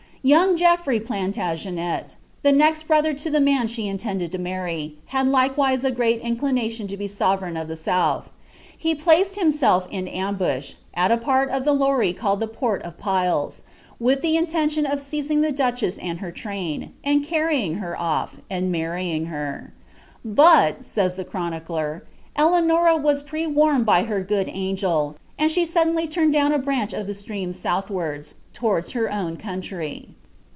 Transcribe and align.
Young 0.23 0.55
Geoffrey 0.55 0.99
Plantagenet, 0.99 2.15
the 2.43 2.51
otii 2.51 2.85
brother 2.85 3.11
to 3.15 3.31
the 3.31 3.41
man 3.41 3.67
she 3.67 3.87
intended 3.87 4.31
to 4.33 4.37
marry, 4.37 4.97
had 5.07 5.27
likewise 5.27 5.83
a 5.83 5.89
great 5.89 6.21
incline 6.21 6.57
lion 6.57 6.85
to 6.89 6.95
be 6.95 7.07
sovereign 7.07 7.57
of 7.57 7.67
the 7.67 7.75
south. 7.75 8.29
He 8.77 8.93
placed 8.93 9.35
himself 9.35 9.87
hi 9.91 10.01
atnbush, 10.03 10.75
tl 10.95 11.21
> 11.21 11.21
part 11.21 11.49
of 11.49 11.65
the 11.65 11.73
Loire 11.73 12.13
called 12.13 12.43
ihe 12.43 12.53
Port 12.53 12.83
of 12.83 12.99
Piles, 12.99 13.63
wiih 13.99 14.23
ihe 14.23 14.35
intention 14.37 14.85
of 14.85 14.99
sanig 14.99 15.43
Ihe 15.43 15.55
duchess 15.55 15.97
and 15.97 16.19
her 16.19 16.31
train, 16.31 16.93
and 17.03 17.25
carrj 17.25 17.53
ing 17.55 17.73
her 17.79 17.99
oft 17.99 18.41
and 18.47 18.71
marr% 18.71 19.01
ing 19.03 19.25
her." 19.25 19.73
Bol," 20.23 20.73
snys 20.81 21.15
the 21.15 21.25
chronicler," 21.25 22.05
Eleanors 22.37 23.01
was 23.01 23.23
pre 23.23 23.47
wamed 23.47 23.85
by 23.85 24.03
her 24.03 24.21
good 24.21 24.49
angel, 24.53 25.15
ud 25.39 25.49
she 25.49 25.65
suddenly 25.65 26.07
turned 26.07 26.31
down 26.31 26.51
a 26.51 26.59
branch 26.59 26.93
of 26.93 27.07
the 27.07 27.13
stream 27.15 27.51
soulhwarda, 27.51 28.31
towaiA 28.53 28.91
her 28.91 29.11
own 29.11 29.35
country." 29.37 30.09